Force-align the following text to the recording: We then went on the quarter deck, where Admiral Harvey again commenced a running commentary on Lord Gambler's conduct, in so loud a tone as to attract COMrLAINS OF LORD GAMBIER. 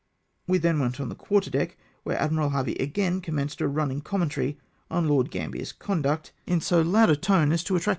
We 0.47 0.57
then 0.57 0.79
went 0.79 0.99
on 0.99 1.09
the 1.09 1.15
quarter 1.15 1.51
deck, 1.51 1.77
where 2.01 2.17
Admiral 2.19 2.49
Harvey 2.49 2.73
again 2.79 3.21
commenced 3.21 3.61
a 3.61 3.67
running 3.67 4.01
commentary 4.01 4.57
on 4.89 5.07
Lord 5.07 5.29
Gambler's 5.29 5.71
conduct, 5.71 6.31
in 6.47 6.59
so 6.59 6.81
loud 6.81 7.11
a 7.11 7.15
tone 7.15 7.19
as 7.19 7.19
to 7.25 7.27
attract 7.27 7.29
COMrLAINS 7.29 7.61
OF 7.61 7.69
LORD 7.69 7.81
GAMBIER. 7.85 7.89